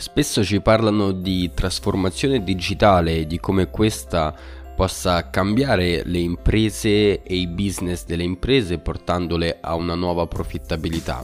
Spesso 0.00 0.42
ci 0.42 0.62
parlano 0.62 1.12
di 1.12 1.50
trasformazione 1.52 2.42
digitale 2.42 3.18
e 3.18 3.26
di 3.26 3.38
come 3.38 3.68
questa 3.68 4.34
possa 4.74 5.28
cambiare 5.28 6.04
le 6.06 6.20
imprese 6.20 7.22
e 7.22 7.36
i 7.36 7.46
business 7.46 8.06
delle 8.06 8.22
imprese 8.22 8.78
portandole 8.78 9.58
a 9.60 9.74
una 9.74 9.94
nuova 9.94 10.26
profittabilità. 10.26 11.22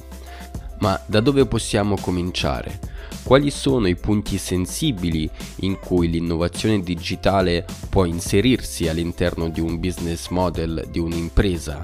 Ma 0.81 1.01
da 1.07 1.21
dove 1.21 1.47
possiamo 1.47 1.97
cominciare? 1.99 2.79
Quali 3.23 3.51
sono 3.51 3.89
i 3.89 3.97
punti 3.97 4.37
sensibili 4.37 5.27
in 5.61 5.79
cui 5.79 6.11
l'innovazione 6.11 6.81
digitale 6.81 7.65
può 7.89 8.05
inserirsi 8.05 8.89
all'interno 8.89 9.49
di 9.49 9.61
un 9.61 9.81
business 9.81 10.29
model 10.29 10.87
di 10.91 10.99
un'impresa 10.99 11.81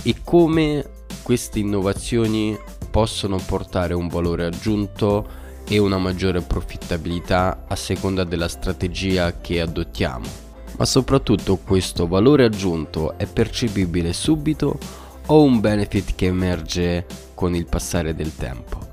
e 0.00 0.14
come 0.22 0.84
queste 1.24 1.58
innovazioni 1.58 2.56
possono 2.88 3.36
portare 3.44 3.94
un 3.94 4.06
valore 4.06 4.44
aggiunto 4.44 5.42
e 5.68 5.78
una 5.78 5.98
maggiore 5.98 6.40
profittabilità 6.40 7.64
a 7.66 7.76
seconda 7.76 8.24
della 8.24 8.48
strategia 8.48 9.40
che 9.40 9.60
adottiamo. 9.60 10.44
Ma 10.78 10.84
soprattutto 10.84 11.56
questo 11.56 12.06
valore 12.06 12.44
aggiunto 12.44 13.16
è 13.16 13.26
percepibile 13.26 14.12
subito 14.12 14.78
o 15.26 15.42
un 15.42 15.60
benefit 15.60 16.14
che 16.14 16.26
emerge 16.26 17.06
con 17.34 17.54
il 17.54 17.66
passare 17.66 18.14
del 18.14 18.34
tempo? 18.36 18.86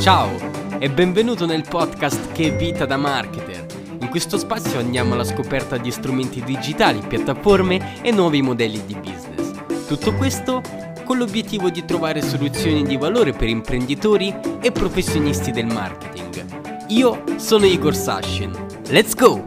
Ciao 0.00 0.30
e 0.78 0.90
benvenuto 0.90 1.46
nel 1.46 1.64
podcast 1.66 2.32
Che 2.32 2.50
vita 2.50 2.84
da 2.84 2.96
marketer. 2.96 3.66
In 4.00 4.08
questo 4.08 4.36
spazio 4.36 4.78
andiamo 4.78 5.14
alla 5.14 5.24
scoperta 5.24 5.78
di 5.78 5.90
strumenti 5.90 6.42
digitali, 6.42 7.00
piattaforme 7.06 8.02
e 8.02 8.10
nuovi 8.10 8.42
modelli 8.42 8.84
di 8.84 8.94
business. 8.94 9.86
Tutto 9.86 10.12
questo 10.14 10.60
con 11.06 11.18
l'obiettivo 11.18 11.70
di 11.70 11.84
trovare 11.84 12.20
soluzioni 12.20 12.82
di 12.82 12.96
valore 12.96 13.32
per 13.32 13.48
imprenditori 13.48 14.34
e 14.60 14.72
professionisti 14.72 15.52
del 15.52 15.66
marketing. 15.66 16.88
Io 16.88 17.22
sono 17.38 17.64
Igor 17.64 17.94
Sashin. 17.94 18.50
Let's 18.88 19.14
go! 19.14 19.44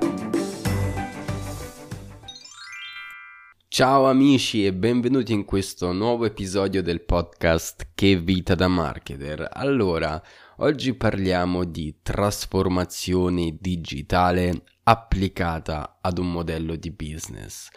Ciao 3.68 4.08
amici 4.08 4.66
e 4.66 4.74
benvenuti 4.74 5.34
in 5.34 5.44
questo 5.44 5.92
nuovo 5.92 6.24
episodio 6.26 6.82
del 6.82 7.02
podcast 7.02 7.90
Che 7.94 8.16
vita 8.16 8.56
da 8.56 8.70
marketer. 8.70 9.50
Allora, 9.52 10.22
oggi 10.60 10.94
parliamo 10.94 11.66
di 11.66 11.98
trasformazione 12.02 13.58
digitale 13.60 14.64
applicata 14.84 15.98
ad 16.00 16.20
un 16.20 16.32
modello 16.32 16.78
di 16.78 16.90
business. 16.90 17.68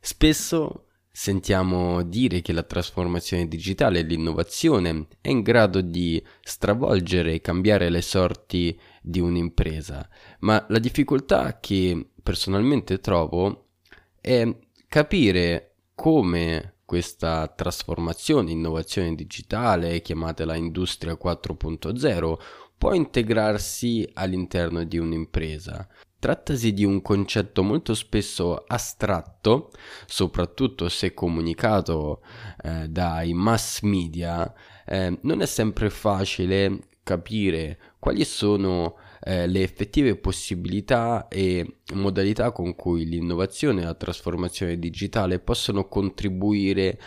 Spesso 0.00 0.87
sentiamo 1.10 2.02
dire 2.02 2.40
che 2.42 2.52
la 2.52 2.62
trasformazione 2.62 3.48
digitale 3.48 4.00
e 4.00 4.02
l'innovazione 4.02 5.08
è 5.20 5.30
in 5.30 5.42
grado 5.42 5.80
di 5.80 6.22
stravolgere 6.42 7.34
e 7.34 7.40
cambiare 7.40 7.88
le 7.88 8.02
sorti 8.02 8.78
di 9.02 9.20
un'impresa, 9.20 10.08
ma 10.40 10.64
la 10.68 10.78
difficoltà 10.78 11.58
che 11.60 12.10
personalmente 12.22 13.00
trovo 13.00 13.66
è 14.20 14.46
capire 14.86 15.74
come 15.94 16.74
questa 16.84 17.46
trasformazione, 17.48 18.50
innovazione 18.50 19.14
digitale, 19.14 20.00
chiamatela 20.00 20.54
industria 20.54 21.18
4.0, 21.22 22.38
può 22.78 22.94
integrarsi 22.94 24.08
all'interno 24.14 24.84
di 24.84 24.96
un'impresa. 24.96 25.86
Trattasi 26.20 26.72
di 26.72 26.84
un 26.84 27.00
concetto 27.00 27.62
molto 27.62 27.94
spesso 27.94 28.64
astratto, 28.66 29.70
soprattutto 30.06 30.88
se 30.88 31.14
comunicato 31.14 32.22
eh, 32.62 32.88
dai 32.88 33.32
mass 33.34 33.82
media, 33.82 34.52
eh, 34.84 35.16
non 35.22 35.42
è 35.42 35.46
sempre 35.46 35.90
facile 35.90 36.88
capire 37.04 37.78
quali 37.98 38.24
sono 38.24 38.96
eh, 39.20 39.46
le 39.46 39.62
effettive 39.62 40.16
possibilità 40.16 41.28
e 41.28 41.78
modalità 41.94 42.50
con 42.50 42.74
cui 42.74 43.06
l'innovazione 43.06 43.82
e 43.82 43.84
la 43.84 43.94
trasformazione 43.94 44.78
digitale 44.78 45.38
possono 45.38 45.86
contribuire 45.86 47.00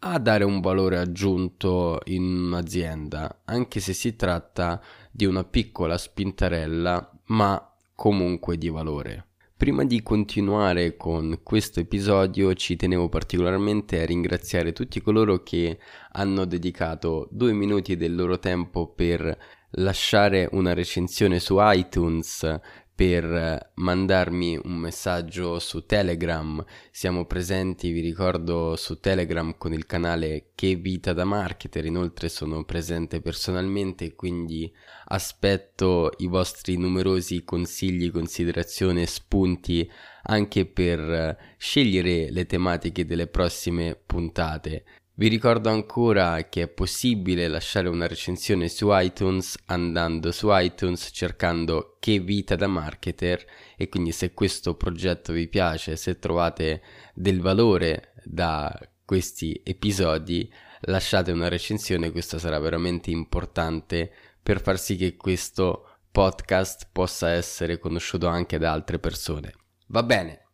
a 0.00 0.18
dare 0.18 0.44
un 0.44 0.60
valore 0.60 0.98
aggiunto 0.98 2.00
in 2.04 2.22
un'azienda, 2.22 3.40
anche 3.44 3.80
se 3.80 3.92
si 3.92 4.16
tratta 4.16 4.80
di 5.10 5.26
una 5.26 5.44
piccola 5.44 5.98
spintarella, 5.98 7.20
ma 7.26 7.69
comunque 8.00 8.56
di 8.56 8.70
valore. 8.70 9.26
Prima 9.54 9.84
di 9.84 10.02
continuare 10.02 10.96
con 10.96 11.40
questo 11.42 11.80
episodio 11.80 12.54
ci 12.54 12.74
tenevo 12.74 13.10
particolarmente 13.10 14.00
a 14.00 14.06
ringraziare 14.06 14.72
tutti 14.72 15.02
coloro 15.02 15.42
che 15.42 15.78
hanno 16.12 16.46
dedicato 16.46 17.28
due 17.30 17.52
minuti 17.52 17.98
del 17.98 18.14
loro 18.14 18.38
tempo 18.38 18.88
per 18.88 19.38
lasciare 19.72 20.48
una 20.52 20.72
recensione 20.72 21.40
su 21.40 21.56
iTunes 21.58 22.58
per 23.00 23.70
mandarmi 23.76 24.60
un 24.62 24.74
messaggio 24.74 25.58
su 25.58 25.86
Telegram. 25.86 26.62
Siamo 26.90 27.24
presenti, 27.24 27.92
vi 27.92 28.00
ricordo, 28.00 28.76
su 28.76 29.00
Telegram 29.00 29.56
con 29.56 29.72
il 29.72 29.86
canale 29.86 30.50
Che 30.54 30.74
Vita 30.74 31.14
da 31.14 31.24
Marketer. 31.24 31.86
Inoltre 31.86 32.28
sono 32.28 32.62
presente 32.64 33.22
personalmente, 33.22 34.14
quindi 34.14 34.70
aspetto 35.06 36.12
i 36.18 36.26
vostri 36.26 36.76
numerosi 36.76 37.42
consigli, 37.42 38.10
considerazioni 38.10 39.00
e 39.00 39.06
spunti 39.06 39.90
anche 40.24 40.66
per 40.66 41.38
scegliere 41.56 42.30
le 42.30 42.44
tematiche 42.44 43.06
delle 43.06 43.28
prossime 43.28 43.98
puntate. 44.04 44.84
Vi 45.20 45.28
ricordo 45.28 45.68
ancora 45.68 46.48
che 46.48 46.62
è 46.62 46.68
possibile 46.68 47.46
lasciare 47.46 47.90
una 47.90 48.06
recensione 48.06 48.70
su 48.70 48.88
iTunes 48.90 49.54
andando 49.66 50.32
su 50.32 50.48
iTunes 50.50 51.10
cercando 51.12 51.98
che 52.00 52.20
vita 52.20 52.56
da 52.56 52.66
marketer 52.66 53.44
e 53.76 53.90
quindi 53.90 54.12
se 54.12 54.32
questo 54.32 54.76
progetto 54.76 55.34
vi 55.34 55.46
piace, 55.46 55.96
se 55.96 56.18
trovate 56.18 56.80
del 57.12 57.42
valore 57.42 58.14
da 58.24 58.74
questi 59.04 59.60
episodi, 59.62 60.50
lasciate 60.84 61.32
una 61.32 61.48
recensione, 61.48 62.12
questo 62.12 62.38
sarà 62.38 62.58
veramente 62.58 63.10
importante 63.10 64.10
per 64.42 64.62
far 64.62 64.78
sì 64.78 64.96
che 64.96 65.16
questo 65.16 65.98
podcast 66.10 66.88
possa 66.90 67.28
essere 67.28 67.78
conosciuto 67.78 68.26
anche 68.26 68.56
da 68.56 68.72
altre 68.72 68.98
persone. 68.98 69.52
Va 69.88 70.02
bene, 70.02 70.46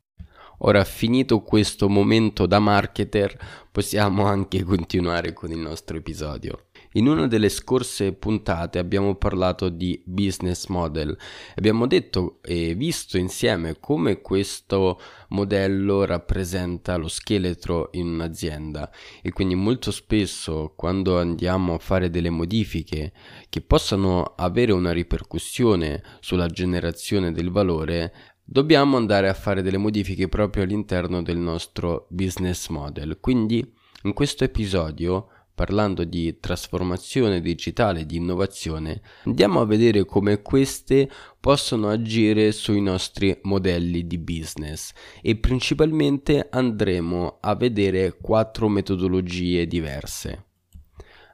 Ora, 0.58 0.84
finito 0.84 1.42
questo 1.42 1.88
momento 1.88 2.46
da 2.46 2.58
marketer, 2.58 3.66
possiamo 3.70 4.24
anche 4.24 4.62
continuare 4.62 5.34
con 5.34 5.50
il 5.50 5.58
nostro 5.58 5.98
episodio. 5.98 6.68
In 6.92 7.08
una 7.08 7.26
delle 7.26 7.50
scorse 7.50 8.14
puntate 8.14 8.78
abbiamo 8.78 9.16
parlato 9.16 9.68
di 9.68 10.02
business 10.06 10.68
model. 10.68 11.14
Abbiamo 11.56 11.86
detto 11.86 12.38
e 12.42 12.74
visto 12.74 13.18
insieme 13.18 13.78
come 13.78 14.22
questo 14.22 14.98
modello 15.28 16.06
rappresenta 16.06 16.96
lo 16.96 17.08
scheletro 17.08 17.90
in 17.92 18.06
un'azienda 18.06 18.90
e 19.20 19.30
quindi 19.30 19.54
molto 19.54 19.90
spesso 19.90 20.72
quando 20.74 21.18
andiamo 21.18 21.74
a 21.74 21.78
fare 21.78 22.08
delle 22.08 22.30
modifiche 22.30 23.12
che 23.50 23.60
possano 23.60 24.22
avere 24.34 24.72
una 24.72 24.92
ripercussione 24.92 26.02
sulla 26.20 26.46
generazione 26.46 27.30
del 27.30 27.50
valore, 27.50 28.35
dobbiamo 28.48 28.96
andare 28.96 29.28
a 29.28 29.34
fare 29.34 29.60
delle 29.60 29.76
modifiche 29.76 30.28
proprio 30.28 30.62
all'interno 30.62 31.20
del 31.20 31.36
nostro 31.36 32.06
business 32.08 32.68
model. 32.68 33.18
Quindi 33.18 33.74
in 34.04 34.12
questo 34.12 34.44
episodio, 34.44 35.28
parlando 35.52 36.04
di 36.04 36.38
trasformazione 36.38 37.40
digitale, 37.40 38.06
di 38.06 38.16
innovazione, 38.16 39.02
andiamo 39.24 39.60
a 39.60 39.66
vedere 39.66 40.04
come 40.04 40.42
queste 40.42 41.10
possono 41.40 41.88
agire 41.88 42.52
sui 42.52 42.80
nostri 42.80 43.36
modelli 43.42 44.06
di 44.06 44.18
business 44.18 44.92
e 45.20 45.36
principalmente 45.36 46.46
andremo 46.48 47.38
a 47.40 47.54
vedere 47.56 48.16
quattro 48.20 48.68
metodologie 48.68 49.66
diverse 49.66 50.45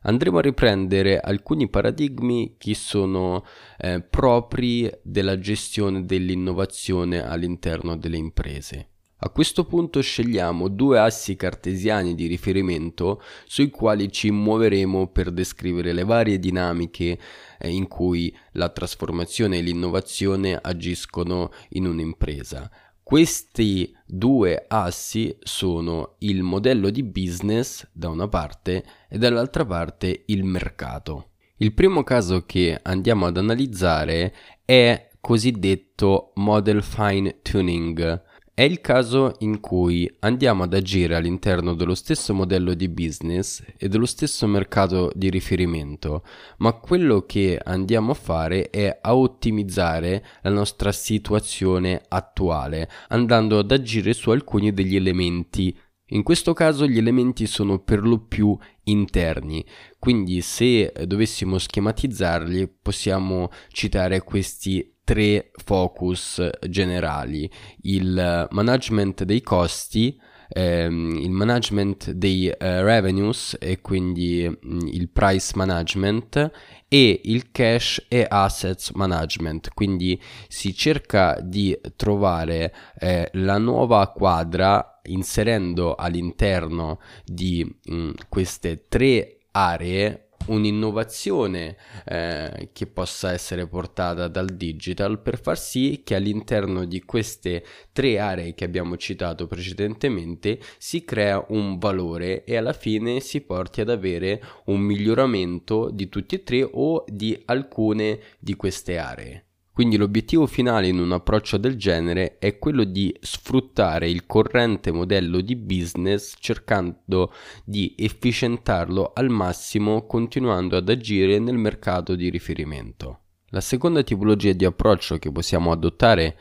andremo 0.02 0.38
a 0.38 0.42
riprendere 0.42 1.18
alcuni 1.18 1.68
paradigmi 1.68 2.54
che 2.58 2.74
sono 2.74 3.44
eh, 3.78 4.00
propri 4.00 4.90
della 5.02 5.38
gestione 5.38 6.04
dell'innovazione 6.04 7.26
all'interno 7.26 7.96
delle 7.96 8.16
imprese. 8.16 8.88
A 9.24 9.30
questo 9.30 9.64
punto 9.64 10.00
scegliamo 10.00 10.66
due 10.66 10.98
assi 10.98 11.36
cartesiani 11.36 12.16
di 12.16 12.26
riferimento 12.26 13.22
sui 13.46 13.70
quali 13.70 14.10
ci 14.10 14.32
muoveremo 14.32 15.06
per 15.08 15.30
descrivere 15.30 15.92
le 15.92 16.02
varie 16.02 16.40
dinamiche 16.40 17.18
eh, 17.60 17.68
in 17.68 17.86
cui 17.86 18.36
la 18.52 18.68
trasformazione 18.68 19.58
e 19.58 19.60
l'innovazione 19.60 20.58
agiscono 20.60 21.52
in 21.70 21.86
un'impresa. 21.86 22.68
Questi 23.02 23.94
due 24.06 24.64
assi 24.68 25.36
sono 25.42 26.14
il 26.18 26.42
modello 26.42 26.88
di 26.88 27.02
business 27.02 27.86
da 27.92 28.08
una 28.08 28.28
parte 28.28 28.84
e 29.08 29.18
dall'altra 29.18 29.66
parte 29.66 30.22
il 30.26 30.44
mercato. 30.44 31.30
Il 31.56 31.74
primo 31.74 32.04
caso 32.04 32.46
che 32.46 32.78
andiamo 32.82 33.26
ad 33.26 33.36
analizzare 33.36 34.34
è 34.64 35.10
cosiddetto 35.20 36.32
model 36.36 36.82
fine 36.82 37.40
tuning. 37.42 38.22
È 38.54 38.60
il 38.60 38.82
caso 38.82 39.36
in 39.38 39.60
cui 39.60 40.14
andiamo 40.18 40.64
ad 40.64 40.74
agire 40.74 41.16
all'interno 41.16 41.72
dello 41.72 41.94
stesso 41.94 42.34
modello 42.34 42.74
di 42.74 42.86
business 42.90 43.64
e 43.78 43.88
dello 43.88 44.04
stesso 44.04 44.46
mercato 44.46 45.10
di 45.14 45.30
riferimento, 45.30 46.22
ma 46.58 46.74
quello 46.74 47.24
che 47.24 47.58
andiamo 47.64 48.10
a 48.10 48.14
fare 48.14 48.68
è 48.68 48.98
a 49.00 49.16
ottimizzare 49.16 50.22
la 50.42 50.50
nostra 50.50 50.92
situazione 50.92 52.02
attuale, 52.08 52.90
andando 53.08 53.58
ad 53.58 53.70
agire 53.70 54.12
su 54.12 54.28
alcuni 54.28 54.74
degli 54.74 54.96
elementi. 54.96 55.74
In 56.08 56.22
questo 56.22 56.52
caso 56.52 56.86
gli 56.86 56.98
elementi 56.98 57.46
sono 57.46 57.78
per 57.78 58.02
lo 58.02 58.18
più 58.18 58.54
interni, 58.84 59.64
quindi 59.98 60.42
se 60.42 60.92
dovessimo 61.06 61.56
schematizzarli 61.56 62.68
possiamo 62.82 63.48
citare 63.68 64.20
questi 64.20 64.91
tre 65.12 65.50
focus 65.62 66.48
generali, 66.70 67.50
il 67.82 68.48
management 68.50 69.24
dei 69.24 69.42
costi, 69.42 70.18
ehm, 70.48 71.18
il 71.20 71.30
management 71.30 72.12
dei 72.12 72.48
eh, 72.48 72.82
revenues 72.82 73.54
e 73.60 73.82
quindi 73.82 74.48
mh, 74.48 74.74
mm, 74.74 74.86
il 74.86 75.10
price 75.10 75.52
management 75.54 76.50
e 76.88 77.20
il 77.24 77.50
cash 77.50 78.06
e 78.08 78.24
assets 78.26 78.92
management. 78.92 79.74
Quindi 79.74 80.18
si 80.48 80.74
cerca 80.74 81.38
di 81.42 81.78
trovare 81.94 82.74
eh, 82.98 83.28
la 83.34 83.58
nuova 83.58 84.08
quadra 84.08 85.00
inserendo 85.04 85.94
all'interno 85.94 87.00
di 87.22 87.62
mh, 87.64 87.94
mm, 87.94 88.10
queste 88.30 88.86
tre 88.88 89.40
aree 89.50 90.21
un'innovazione 90.46 91.76
eh, 92.04 92.70
che 92.72 92.86
possa 92.86 93.32
essere 93.32 93.66
portata 93.66 94.28
dal 94.28 94.50
digital 94.50 95.20
per 95.20 95.40
far 95.40 95.58
sì 95.58 96.02
che 96.04 96.14
all'interno 96.14 96.84
di 96.84 97.02
queste 97.02 97.64
tre 97.92 98.18
aree 98.18 98.54
che 98.54 98.64
abbiamo 98.64 98.96
citato 98.96 99.46
precedentemente 99.46 100.58
si 100.78 101.04
crea 101.04 101.44
un 101.48 101.78
valore 101.78 102.44
e 102.44 102.56
alla 102.56 102.72
fine 102.72 103.20
si 103.20 103.40
porti 103.40 103.80
ad 103.80 103.90
avere 103.90 104.42
un 104.66 104.80
miglioramento 104.80 105.90
di 105.90 106.08
tutti 106.08 106.36
e 106.36 106.42
tre 106.42 106.68
o 106.70 107.04
di 107.06 107.40
alcune 107.46 108.20
di 108.38 108.54
queste 108.54 108.98
aree. 108.98 109.46
Quindi 109.72 109.96
l'obiettivo 109.96 110.46
finale 110.46 110.88
in 110.88 110.98
un 110.98 111.12
approccio 111.12 111.56
del 111.56 111.76
genere 111.76 112.36
è 112.38 112.58
quello 112.58 112.84
di 112.84 113.14
sfruttare 113.20 114.10
il 114.10 114.26
corrente 114.26 114.92
modello 114.92 115.40
di 115.40 115.56
business 115.56 116.34
cercando 116.38 117.32
di 117.64 117.94
efficientarlo 117.96 119.12
al 119.14 119.30
massimo 119.30 120.04
continuando 120.04 120.76
ad 120.76 120.90
agire 120.90 121.38
nel 121.38 121.56
mercato 121.56 122.14
di 122.14 122.28
riferimento. 122.28 123.20
La 123.46 123.62
seconda 123.62 124.02
tipologia 124.02 124.52
di 124.52 124.66
approccio 124.66 125.16
che 125.16 125.32
possiamo 125.32 125.72
adottare 125.72 126.36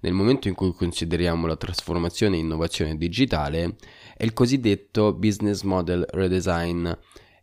nel 0.00 0.12
momento 0.12 0.48
in 0.48 0.54
cui 0.54 0.74
consideriamo 0.74 1.46
la 1.46 1.56
trasformazione 1.56 2.36
e 2.36 2.40
innovazione 2.40 2.98
digitale 2.98 3.76
è 4.14 4.24
il 4.24 4.34
cosiddetto 4.34 5.14
business 5.14 5.62
model 5.62 6.06
redesign 6.10 6.90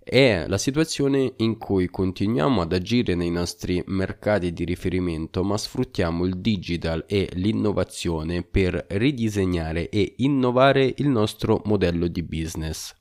è 0.04 0.46
la 0.48 0.58
situazione 0.58 1.34
in 1.38 1.58
cui 1.58 1.88
continuiamo 1.88 2.62
ad 2.62 2.74
agire 2.74 3.14
nei 3.14 3.30
nostri 3.30 3.84
mercati 3.86 4.52
di 4.52 4.66
riferimento 4.66 5.44
ma 5.44 5.58
sfruttiamo 5.58 6.26
il 6.26 6.38
digital 6.38 7.06
e 7.08 7.30
l'innovazione 7.34 8.42
per 8.42 8.86
ridisegnare 8.90 9.90
e 9.90 10.16
innovare 10.18 10.94
il 10.98 11.08
nostro 11.08 11.62
modello 11.66 12.08
di 12.08 12.24
business. 12.24 12.96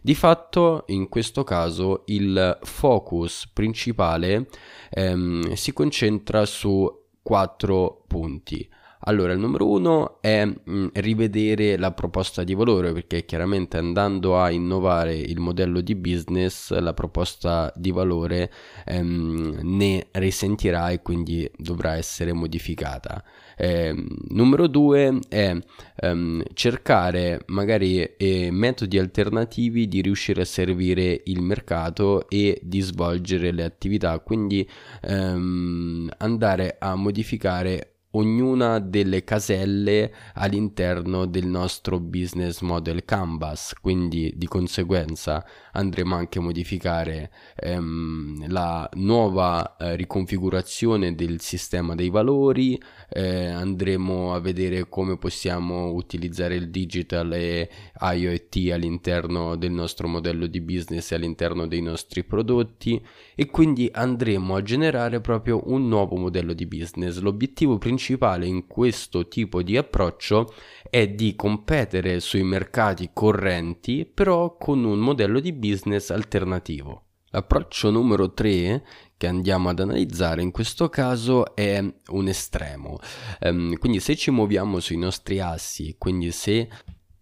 Di 0.00 0.14
fatto 0.14 0.84
in 0.86 1.08
questo 1.08 1.44
caso 1.44 2.04
il 2.06 2.58
focus 2.62 3.48
principale 3.52 4.48
ehm, 4.90 5.52
si 5.52 5.72
concentra 5.72 6.46
su 6.46 6.88
quattro 7.20 8.04
punti. 8.06 8.66
Allora, 9.08 9.32
il 9.32 9.38
numero 9.38 9.66
uno 9.70 10.20
è 10.20 10.44
mh, 10.44 10.60
mm, 10.70 10.86
rivedere 10.92 11.78
la 11.78 11.92
proposta 11.92 12.44
di 12.44 12.52
valore, 12.52 12.92
perché 12.92 13.24
chiaramente 13.24 13.78
andando 13.78 14.38
a 14.38 14.50
innovare 14.50 15.16
il 15.16 15.40
modello 15.40 15.80
di 15.80 15.94
business, 15.94 16.76
la 16.78 16.92
proposta 16.92 17.72
di 17.74 17.90
valore 17.90 18.52
ehm, 18.84 19.60
ne 19.62 20.08
risentirà 20.12 20.90
e 20.90 21.00
quindi 21.00 21.50
dovrà 21.56 21.96
essere 21.96 22.34
modificata. 22.34 23.24
Eh, 23.56 23.94
numero 24.28 24.66
due 24.66 25.18
è 25.26 25.56
ehm, 25.96 26.42
cercare 26.52 27.40
magari 27.46 28.02
eh, 28.02 28.50
metodi 28.52 28.98
alternativi 28.98 29.88
di 29.88 30.02
riuscire 30.02 30.42
a 30.42 30.44
servire 30.44 31.22
il 31.24 31.40
mercato 31.40 32.28
e 32.28 32.60
di 32.62 32.80
svolgere 32.80 33.52
le 33.52 33.64
attività, 33.64 34.18
quindi 34.18 34.68
ehm, 35.00 36.10
andare 36.18 36.76
a 36.78 36.94
modificare 36.94 37.92
ognuna 38.18 38.80
delle 38.80 39.22
caselle 39.22 40.12
all'interno 40.34 41.26
del 41.26 41.46
nostro 41.46 42.00
business 42.00 42.60
model 42.60 43.04
canvas. 43.04 43.74
Quindi 43.80 44.32
di 44.36 44.46
conseguenza 44.46 45.44
andremo 45.72 46.16
anche 46.16 46.38
a 46.38 46.42
modificare 46.42 47.30
ehm, 47.54 48.50
la 48.50 48.88
nuova 48.94 49.76
eh, 49.76 49.96
riconfigurazione 49.96 51.14
del 51.14 51.40
sistema 51.40 51.94
dei 51.94 52.10
valori 52.10 52.80
eh, 53.08 53.46
andremo 53.46 54.34
a 54.34 54.40
vedere 54.40 54.88
come 54.88 55.16
possiamo 55.16 55.92
utilizzare 55.92 56.56
il 56.56 56.70
digital 56.70 57.32
e 57.32 57.70
IoT 58.00 58.70
all'interno 58.72 59.56
del 59.56 59.70
nostro 59.70 60.08
modello 60.08 60.46
di 60.46 60.60
business 60.60 61.12
e 61.12 61.14
all'interno 61.14 61.66
dei 61.66 61.82
nostri 61.82 62.24
prodotti. 62.24 63.00
E 63.34 63.46
quindi 63.46 63.88
andremo 63.92 64.56
a 64.56 64.62
generare 64.62 65.20
proprio 65.20 65.62
un 65.66 65.86
nuovo 65.86 66.16
modello 66.16 66.52
di 66.52 66.66
business. 66.66 67.18
L'obiettivo 67.18 67.78
principale 67.78 68.06
principale 68.08 68.46
in 68.46 68.66
questo 68.66 69.28
tipo 69.28 69.62
di 69.62 69.76
approccio 69.76 70.54
è 70.88 71.08
di 71.08 71.36
competere 71.36 72.20
sui 72.20 72.42
mercati 72.42 73.10
correnti, 73.12 74.06
però 74.06 74.56
con 74.56 74.84
un 74.84 74.98
modello 74.98 75.40
di 75.40 75.52
business 75.52 76.08
alternativo. 76.08 77.04
L'approccio 77.30 77.90
numero 77.90 78.32
3 78.32 78.82
che 79.18 79.26
andiamo 79.26 79.68
ad 79.68 79.80
analizzare 79.80 80.40
in 80.40 80.50
questo 80.50 80.88
caso 80.88 81.54
è 81.54 81.78
un 82.06 82.28
estremo. 82.28 82.98
Um, 83.40 83.76
quindi 83.76 84.00
se 84.00 84.16
ci 84.16 84.30
muoviamo 84.30 84.80
sui 84.80 84.96
nostri 84.96 85.38
assi, 85.38 85.96
quindi 85.98 86.30
se, 86.30 86.70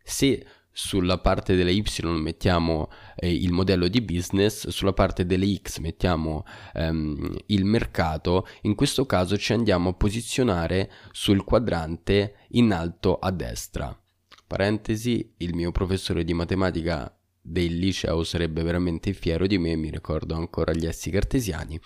se 0.04 0.46
sulla 0.78 1.16
parte 1.16 1.56
delle 1.56 1.72
Y 1.72 1.82
mettiamo 2.02 2.90
eh, 3.14 3.32
il 3.32 3.50
modello 3.50 3.88
di 3.88 4.02
business, 4.02 4.68
sulla 4.68 4.92
parte 4.92 5.24
delle 5.24 5.50
X 5.54 5.78
mettiamo 5.78 6.44
ehm, 6.74 7.34
il 7.46 7.64
mercato, 7.64 8.46
in 8.62 8.74
questo 8.74 9.06
caso 9.06 9.38
ci 9.38 9.54
andiamo 9.54 9.88
a 9.88 9.94
posizionare 9.94 10.92
sul 11.12 11.44
quadrante 11.44 12.34
in 12.50 12.72
alto 12.72 13.18
a 13.18 13.30
destra. 13.30 13.98
Parentesi, 14.46 15.32
il 15.38 15.54
mio 15.54 15.72
professore 15.72 16.24
di 16.24 16.34
matematica 16.34 17.10
del 17.40 17.78
liceo 17.78 18.22
sarebbe 18.22 18.62
veramente 18.62 19.14
fiero 19.14 19.46
di 19.46 19.56
me, 19.56 19.76
mi 19.76 19.88
ricordo 19.88 20.34
ancora 20.34 20.74
gli 20.74 20.84
essi 20.84 21.10
cartesiani. 21.10 21.80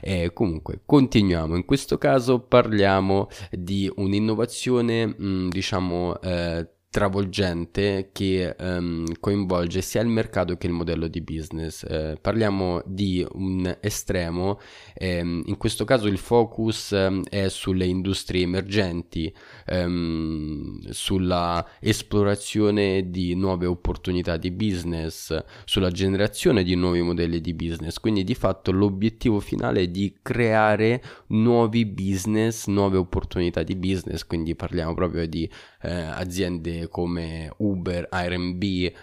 E 0.00 0.30
comunque, 0.32 0.82
continuiamo. 0.86 1.56
In 1.56 1.64
questo 1.64 1.98
caso 1.98 2.40
parliamo 2.42 3.28
di 3.50 3.90
un'innovazione, 3.96 5.06
mh, 5.06 5.14
mm, 5.20 5.48
diciamo, 5.48 6.20
eh, 6.20 6.68
travolgente 6.96 8.08
che 8.10 8.56
um, 8.58 9.04
coinvolge 9.20 9.82
sia 9.82 10.00
il 10.00 10.08
mercato 10.08 10.56
che 10.56 10.66
il 10.66 10.72
modello 10.72 11.08
di 11.08 11.20
business. 11.20 11.82
Eh, 11.82 12.16
parliamo 12.18 12.80
di 12.86 13.22
un 13.32 13.76
estremo, 13.82 14.58
ehm, 14.94 15.42
in 15.44 15.58
questo 15.58 15.84
caso 15.84 16.06
il 16.06 16.16
focus 16.16 16.92
ehm, 16.92 17.24
è 17.28 17.48
sulle 17.48 17.84
industrie 17.84 18.44
emergenti, 18.44 19.30
ehm, 19.66 20.88
sulla 20.88 21.68
esplorazione 21.80 23.10
di 23.10 23.34
nuove 23.34 23.66
opportunità 23.66 24.38
di 24.38 24.50
business, 24.50 25.38
sulla 25.66 25.90
generazione 25.90 26.62
di 26.62 26.76
nuovi 26.76 27.02
modelli 27.02 27.42
di 27.42 27.52
business. 27.52 27.98
Quindi 27.98 28.24
di 28.24 28.34
fatto 28.34 28.72
l'obiettivo 28.72 29.38
finale 29.40 29.82
è 29.82 29.88
di 29.88 30.16
creare 30.22 31.02
nuovi 31.26 31.84
business, 31.84 32.68
nuove 32.68 32.96
opportunità 32.96 33.62
di 33.62 33.76
business, 33.76 34.24
quindi 34.24 34.54
parliamo 34.54 34.94
proprio 34.94 35.26
di 35.26 35.46
eh, 35.82 35.92
aziende 35.92 36.85
come 36.88 37.52
Uber, 37.58 38.06
Airbnb, 38.10 38.62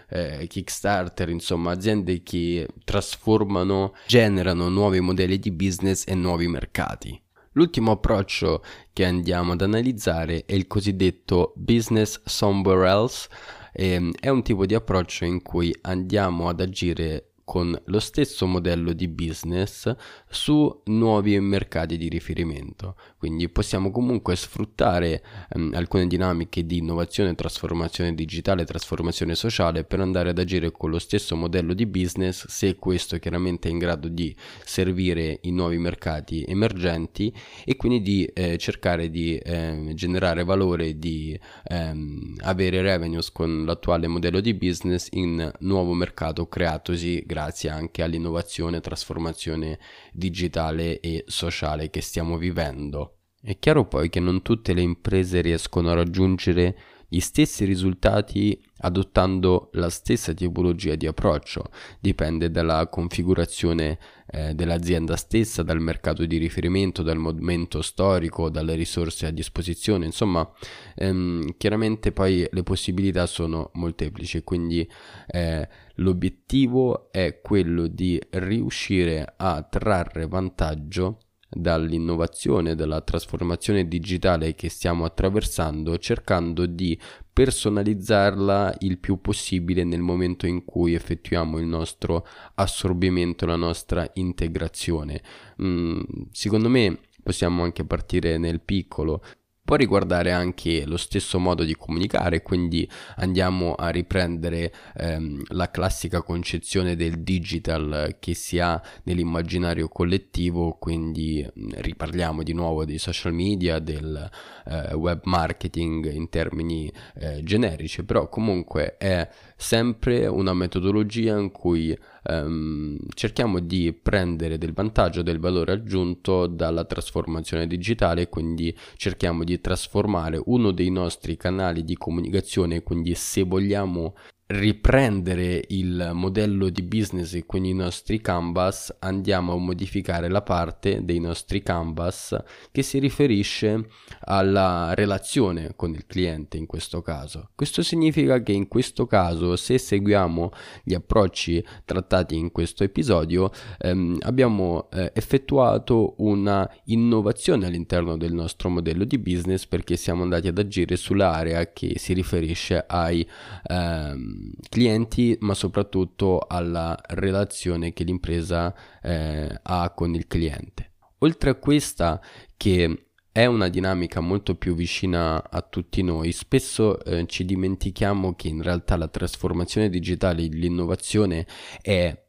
eh, 0.09 0.45
Kickstarter, 0.47 1.29
insomma 1.29 1.71
aziende 1.71 2.23
che 2.23 2.67
trasformano, 2.83 3.93
generano 4.07 4.69
nuovi 4.69 4.99
modelli 4.99 5.39
di 5.39 5.51
business 5.51 6.03
e 6.07 6.15
nuovi 6.15 6.47
mercati. 6.47 7.21
L'ultimo 7.53 7.91
approccio 7.91 8.63
che 8.91 9.05
andiamo 9.05 9.53
ad 9.53 9.61
analizzare 9.61 10.45
è 10.45 10.53
il 10.53 10.65
cosiddetto 10.67 11.53
business 11.55 12.19
somewhere 12.25 12.87
else. 12.87 13.29
Ehm, 13.73 14.11
è 14.19 14.29
un 14.29 14.41
tipo 14.41 14.65
di 14.65 14.73
approccio 14.73 15.25
in 15.25 15.41
cui 15.41 15.75
andiamo 15.81 16.47
ad 16.49 16.61
agire 16.61 17.32
con 17.43 17.79
lo 17.85 17.99
stesso 17.99 18.45
modello 18.45 18.93
di 18.93 19.07
business 19.07 19.93
su 20.29 20.81
nuovi 20.85 21.39
mercati 21.39 21.97
di 21.97 22.07
riferimento. 22.07 22.95
Quindi 23.17 23.49
possiamo 23.49 23.91
comunque 23.91 24.35
sfruttare 24.35 25.23
ehm, 25.49 25.73
alcune 25.75 26.07
dinamiche 26.07 26.65
di 26.65 26.77
innovazione, 26.77 27.35
trasformazione 27.35 28.13
digitale, 28.15 28.65
trasformazione 28.65 29.35
sociale 29.35 29.83
per 29.83 29.99
andare 29.99 30.29
ad 30.29 30.39
agire 30.39 30.71
con 30.71 30.89
lo 30.89 30.99
stesso 30.99 31.35
modello 31.35 31.73
di 31.73 31.85
business 31.85 32.47
se 32.47 32.75
questo 32.75 33.17
chiaramente 33.19 33.67
è 33.67 33.71
in 33.71 33.77
grado 33.77 34.07
di 34.07 34.35
servire 34.63 35.39
i 35.41 35.51
nuovi 35.51 35.77
mercati 35.77 36.43
emergenti 36.47 37.33
e 37.65 37.75
quindi 37.75 38.01
di 38.01 38.25
eh, 38.25 38.57
cercare 38.57 39.09
di 39.09 39.37
eh, 39.37 39.91
generare 39.93 40.43
valore, 40.43 40.97
di 40.97 41.37
ehm, 41.65 42.37
avere 42.41 42.81
revenues 42.81 43.31
con 43.31 43.65
l'attuale 43.65 44.07
modello 44.07 44.39
di 44.39 44.53
business 44.53 45.07
in 45.11 45.51
nuovo 45.59 45.93
mercato 45.93 46.47
creatosi 46.47 47.23
grazie 47.33 47.71
anche 47.71 48.03
all'innovazione, 48.03 48.79
trasformazione 48.79 49.79
digitale 50.11 50.99
e 50.99 51.23
sociale 51.27 51.89
che 51.89 51.99
stiamo 51.99 52.37
vivendo. 52.37 53.17
È 53.41 53.57
chiaro 53.57 53.87
poi 53.87 54.09
che 54.09 54.19
non 54.19 54.43
tutte 54.43 54.73
le 54.73 54.81
imprese 54.81 55.41
riescono 55.41 55.89
a 55.89 55.95
raggiungere 55.95 56.77
gli 57.13 57.19
stessi 57.19 57.63
risultati 57.63 58.59
adottando 58.77 59.69
la 59.73 59.91
stessa 59.91 60.33
tipologia 60.33 60.95
di 60.95 61.05
approccio, 61.05 61.65
dipende 61.99 62.49
dalla 62.49 62.87
configurazione 62.87 63.99
eh, 64.25 64.55
dell'azienda 64.55 65.15
stessa, 65.15 65.61
dal 65.61 65.79
mercato 65.79 66.25
di 66.25 66.37
riferimento, 66.37 67.03
dal 67.03 67.19
momento 67.19 67.83
storico, 67.83 68.49
dalle 68.49 68.73
risorse 68.73 69.27
a 69.27 69.29
disposizione, 69.29 70.05
insomma 70.05 70.51
ehm, 70.95 71.53
chiaramente 71.55 72.11
poi 72.13 72.47
le 72.49 72.63
possibilità 72.63 73.27
sono 73.27 73.69
molteplici, 73.73 74.43
quindi 74.43 74.89
eh, 75.27 75.69
l'obiettivo 75.97 77.11
è 77.11 77.41
quello 77.43 77.85
di 77.85 78.19
riuscire 78.31 79.35
a 79.37 79.61
trarre 79.61 80.25
vantaggio 80.25 81.19
dall'innovazione, 81.53 82.75
dalla 82.75 83.01
trasformazione 83.01 83.87
digitale 83.87 84.55
che 84.55 84.69
stiamo 84.69 85.05
attraversando, 85.05 85.97
cercando 85.97 86.65
di 86.65 86.99
personalizzarla 87.31 88.75
il 88.79 88.99
più 88.99 89.19
possibile 89.19 89.83
nel 89.83 90.01
momento 90.01 90.45
in 90.45 90.65
cui 90.65 90.93
effettuiamo 90.93 91.57
il 91.57 91.65
nostro 91.65 92.27
assorbimento, 92.55 93.45
la 93.45 93.55
nostra 93.55 94.09
integrazione. 94.13 95.21
Mm, 95.61 96.01
secondo 96.31 96.69
me 96.69 96.99
possiamo 97.23 97.63
anche 97.63 97.85
partire 97.85 98.37
nel 98.37 98.61
piccolo 98.61 99.23
Può 99.65 99.77
riguardare 99.77 100.33
anche 100.33 100.85
lo 100.85 100.97
stesso 100.97 101.39
modo 101.39 101.63
di 101.63 101.73
comunicare, 101.73 102.41
quindi 102.41 102.85
andiamo 103.15 103.75
a 103.75 103.87
riprendere 103.91 104.73
ehm, 104.93 105.41
la 105.51 105.71
classica 105.71 106.21
concezione 106.21 106.97
del 106.97 107.23
digital 107.23 108.17
che 108.19 108.33
si 108.33 108.59
ha 108.59 108.81
nell'immaginario 109.03 109.87
collettivo, 109.87 110.73
quindi 110.73 111.47
mm, 111.47 111.69
riparliamo 111.75 112.43
di 112.43 112.51
nuovo 112.51 112.83
dei 112.83 112.97
social 112.97 113.31
media, 113.31 113.79
del 113.79 114.29
eh, 114.65 114.93
web 114.95 115.21
marketing 115.23 116.11
in 116.11 116.27
termini 116.27 116.91
eh, 117.15 117.41
generici, 117.41 118.03
però 118.03 118.27
comunque 118.27 118.97
è 118.97 119.25
sempre 119.55 120.27
una 120.27 120.53
metodologia 120.53 121.37
in 121.37 121.51
cui 121.51 121.97
ehm, 122.23 122.97
cerchiamo 123.13 123.59
di 123.59 123.93
prendere 123.93 124.57
del 124.57 124.73
vantaggio, 124.73 125.21
del 125.21 125.39
valore 125.39 125.73
aggiunto 125.73 126.47
dalla 126.47 126.85
trasformazione 126.85 127.67
digitale, 127.67 128.29
quindi 128.29 128.75
cerchiamo 128.95 129.43
di 129.43 129.59
trasformare 129.59 130.41
uno 130.45 130.71
dei 130.71 130.89
nostri 130.89 131.37
canali 131.37 131.83
di 131.83 131.95
comunicazione, 131.95 132.83
quindi 132.83 133.13
se 133.15 133.43
vogliamo 133.43 134.15
riprendere 134.47 135.63
il 135.69 136.11
modello 136.13 136.69
di 136.69 136.83
business 136.83 137.39
quindi 137.45 137.69
i 137.69 137.73
nostri 137.73 138.19
canvas 138.19 138.93
andiamo 138.99 139.53
a 139.53 139.57
modificare 139.57 140.27
la 140.27 140.41
parte 140.41 141.03
dei 141.03 141.19
nostri 141.19 141.61
canvas 141.63 142.35
che 142.71 142.81
si 142.81 142.99
riferisce 142.99 143.87
alla 144.25 144.93
relazione 144.95 145.73
con 145.75 145.93
il 145.93 146.05
cliente 146.05 146.57
in 146.57 146.65
questo 146.65 147.01
caso. 147.01 147.51
Questo 147.55 147.81
significa 147.81 148.41
che 148.43 148.51
in 148.51 148.67
questo 148.67 149.05
caso 149.05 149.55
se 149.55 149.77
seguiamo 149.77 150.51
gli 150.83 150.93
approcci 150.93 151.63
trattati 151.85 152.35
in 152.35 152.51
questo 152.51 152.83
episodio 152.83 153.49
ehm, 153.79 154.17
abbiamo 154.21 154.89
eh, 154.91 155.11
effettuato 155.15 156.15
una 156.17 156.69
innovazione 156.85 157.65
all'interno 157.65 158.17
del 158.17 158.33
nostro 158.33 158.69
modello 158.69 159.05
di 159.05 159.17
business 159.17 159.65
perché 159.65 159.95
siamo 159.95 160.23
andati 160.23 160.47
ad 160.47 160.57
agire 160.57 160.95
sull'area 160.95 161.71
che 161.71 161.93
si 161.97 162.13
riferisce 162.13 162.83
ai 162.87 163.25
ehm, 163.67 164.42
clienti, 164.69 165.37
ma 165.41 165.53
soprattutto 165.53 166.45
alla 166.47 166.99
relazione 167.09 167.93
che 167.93 168.03
l'impresa 168.03 168.73
eh, 169.01 169.59
ha 169.61 169.91
con 169.91 170.13
il 170.13 170.27
cliente. 170.27 170.91
Oltre 171.19 171.51
a 171.51 171.55
questa 171.55 172.21
che 172.57 173.07
è 173.33 173.45
una 173.47 173.67
dinamica 173.67 174.19
molto 174.19 174.53
più 174.53 174.75
vicina 174.75 175.49
a 175.49 175.61
tutti 175.63 176.03
noi. 176.03 176.31
Spesso 176.31 177.03
eh, 177.03 177.25
ci 177.25 177.43
dimentichiamo 177.45 178.35
che 178.35 178.47
in 178.47 178.61
realtà 178.61 178.95
la 178.95 179.07
trasformazione 179.07 179.89
digitale, 179.89 180.43
l'innovazione 180.43 181.47
è 181.81 182.22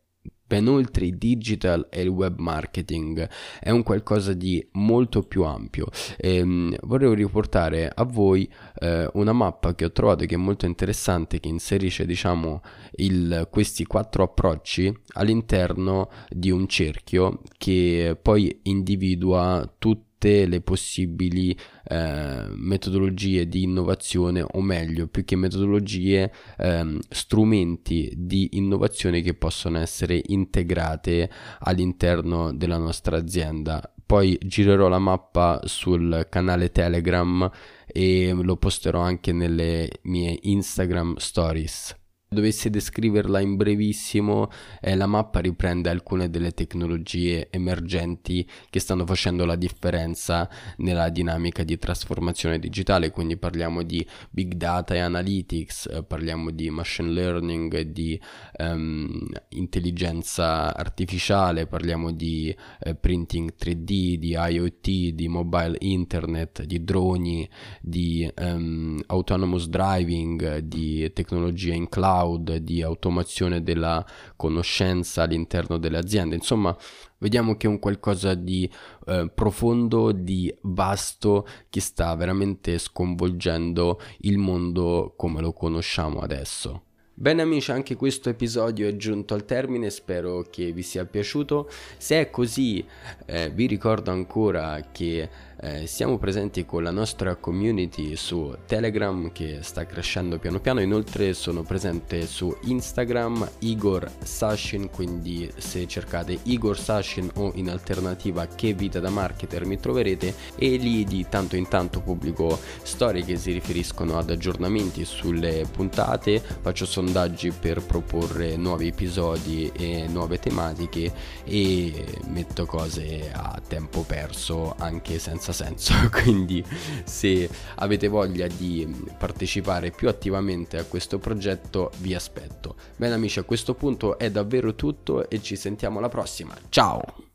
ben 0.46 0.68
oltre 0.68 1.06
il 1.06 1.16
digital 1.16 1.88
e 1.90 2.02
il 2.02 2.08
web 2.08 2.38
marketing, 2.38 3.28
è 3.60 3.70
un 3.70 3.82
qualcosa 3.82 4.32
di 4.32 4.66
molto 4.72 5.22
più 5.22 5.44
ampio. 5.44 5.86
E, 6.16 6.36
ehm, 6.36 6.76
vorrei 6.82 7.14
riportare 7.14 7.90
a 7.92 8.04
voi 8.04 8.50
eh, 8.80 9.08
una 9.14 9.32
mappa 9.32 9.74
che 9.74 9.84
ho 9.84 9.92
trovato 9.92 10.24
che 10.24 10.34
è 10.34 10.38
molto 10.38 10.66
interessante, 10.66 11.40
che 11.40 11.48
inserisce 11.48 12.06
diciamo 12.06 12.62
il, 12.96 13.48
questi 13.50 13.84
quattro 13.84 14.24
approcci 14.24 14.92
all'interno 15.14 16.10
di 16.28 16.50
un 16.50 16.66
cerchio 16.66 17.40
che 17.56 18.16
poi 18.20 18.60
individua 18.62 19.72
tutti 19.78 20.12
tutte 20.24 20.46
le 20.46 20.60
possibili 20.60 21.56
eh, 21.84 22.46
metodologie 22.48 23.46
di 23.46 23.62
innovazione 23.62 24.42
o 24.42 24.60
meglio 24.62 25.06
più 25.06 25.24
che 25.24 25.36
metodologie 25.36 26.32
eh, 26.56 26.98
strumenti 27.10 28.12
di 28.16 28.50
innovazione 28.52 29.20
che 29.20 29.34
possono 29.34 29.78
essere 29.78 30.20
integrate 30.26 31.30
all'interno 31.60 32.54
della 32.54 32.78
nostra 32.78 33.18
azienda. 33.18 33.92
Poi 34.06 34.38
girerò 34.40 34.88
la 34.88 34.98
mappa 34.98 35.60
sul 35.64 36.26
canale 36.30 36.70
telegram 36.70 37.50
e 37.86 38.32
lo 38.32 38.56
posterò 38.56 39.00
anche 39.00 39.32
nelle 39.32 39.88
mie 40.02 40.38
instagram 40.42 41.16
stories 41.16 41.96
dovessi 42.34 42.68
descriverla 42.68 43.40
in 43.40 43.56
brevissimo, 43.56 44.50
eh, 44.82 44.94
la 44.94 45.06
mappa 45.06 45.40
riprende 45.40 45.88
alcune 45.88 46.28
delle 46.28 46.50
tecnologie 46.52 47.48
emergenti 47.50 48.46
che 48.68 48.80
stanno 48.80 49.06
facendo 49.06 49.46
la 49.46 49.56
differenza 49.56 50.46
nella 50.78 51.08
dinamica 51.08 51.64
di 51.64 51.78
trasformazione 51.78 52.58
digitale, 52.58 53.10
quindi 53.10 53.38
parliamo 53.38 53.82
di 53.82 54.06
big 54.30 54.54
data 54.54 54.94
e 54.94 54.98
analytics, 54.98 55.86
eh, 55.86 56.02
parliamo 56.02 56.50
di 56.50 56.68
machine 56.68 57.10
learning, 57.10 57.80
di 57.80 58.20
um, 58.58 59.26
intelligenza 59.50 60.76
artificiale, 60.76 61.66
parliamo 61.66 62.10
di 62.10 62.54
eh, 62.80 62.94
printing 62.94 63.54
3D, 63.58 64.16
di 64.16 64.36
IoT, 64.36 65.14
di 65.14 65.28
mobile 65.28 65.76
internet, 65.80 66.64
di 66.64 66.82
droni, 66.82 67.48
di 67.80 68.30
um, 68.36 69.00
autonomous 69.06 69.68
driving, 69.68 70.58
di 70.58 71.12
tecnologia 71.12 71.72
in 71.72 71.88
cloud 71.88 72.23
cloud, 72.24 72.56
di 72.56 72.82
automazione 72.82 73.62
della 73.62 74.04
conoscenza 74.36 75.22
all'interno 75.22 75.78
delle 75.78 75.98
aziende. 75.98 76.34
Insomma, 76.34 76.76
vediamo 77.18 77.56
che 77.56 77.66
è 77.66 77.70
un 77.70 77.78
qualcosa 77.78 78.34
di 78.34 78.68
eh, 79.06 79.30
profondo, 79.32 80.12
di 80.12 80.54
vasto, 80.62 81.46
che 81.68 81.80
sta 81.80 82.14
veramente 82.14 82.78
sconvolgendo 82.78 84.00
il 84.20 84.38
mondo 84.38 85.14
come 85.16 85.40
lo 85.40 85.52
conosciamo 85.52 86.20
adesso. 86.20 86.82
Bene 87.16 87.42
amici, 87.42 87.70
anche 87.70 87.94
questo 87.94 88.28
episodio 88.28 88.88
è 88.88 88.96
giunto 88.96 89.34
al 89.34 89.44
termine, 89.44 89.88
spero 89.90 90.44
che 90.50 90.72
vi 90.72 90.82
sia 90.82 91.04
piaciuto. 91.04 91.70
Se 91.96 92.20
è 92.20 92.28
così, 92.28 92.84
eh, 93.26 93.50
vi 93.50 93.66
ricordo 93.66 94.10
ancora 94.10 94.88
che 94.90 95.28
eh, 95.60 95.86
siamo 95.86 96.18
presenti 96.18 96.64
con 96.64 96.82
la 96.82 96.90
nostra 96.90 97.36
community 97.36 98.16
su 98.16 98.54
Telegram 98.66 99.30
che 99.32 99.58
sta 99.62 99.86
crescendo 99.86 100.38
piano 100.38 100.60
piano, 100.60 100.80
inoltre 100.80 101.32
sono 101.32 101.62
presente 101.62 102.26
su 102.26 102.54
Instagram 102.64 103.48
Igor 103.60 104.10
Sashin, 104.22 104.90
quindi 104.90 105.50
se 105.56 105.86
cercate 105.86 106.38
Igor 106.44 106.78
Sashin 106.78 107.30
o 107.36 107.52
in 107.54 107.70
alternativa 107.70 108.46
che 108.46 108.74
vita 108.74 109.00
da 109.00 109.10
marketer 109.10 109.64
mi 109.64 109.78
troverete. 109.78 110.34
E 110.56 110.76
lì 110.76 111.04
di 111.04 111.26
tanto 111.28 111.56
in 111.56 111.68
tanto 111.68 112.00
pubblico 112.00 112.58
storie 112.82 113.24
che 113.24 113.36
si 113.36 113.52
riferiscono 113.52 114.18
ad 114.18 114.30
aggiornamenti 114.30 115.04
sulle 115.04 115.66
puntate, 115.70 116.40
faccio 116.40 116.86
sondaggi 116.86 117.50
per 117.52 117.82
proporre 117.82 118.56
nuovi 118.56 118.88
episodi 118.88 119.70
e 119.74 120.06
nuove 120.08 120.38
tematiche 120.38 121.12
e 121.44 122.04
metto 122.28 122.66
cose 122.66 123.30
a 123.32 123.60
tempo 123.66 124.02
perso 124.02 124.74
anche 124.78 125.18
senza 125.44 125.52
senso. 125.52 125.92
Quindi 126.10 126.64
se 127.04 127.48
avete 127.76 128.08
voglia 128.08 128.46
di 128.46 128.88
partecipare 129.18 129.90
più 129.90 130.08
attivamente 130.08 130.78
a 130.78 130.84
questo 130.84 131.18
progetto 131.18 131.90
vi 131.98 132.14
aspetto. 132.14 132.76
Bene 132.96 133.14
amici 133.14 133.38
a 133.38 133.42
questo 133.42 133.74
punto 133.74 134.16
è 134.18 134.30
davvero 134.30 134.74
tutto 134.74 135.28
e 135.28 135.42
ci 135.42 135.56
sentiamo 135.56 135.98
alla 135.98 136.08
prossima. 136.08 136.56
Ciao 136.70 137.32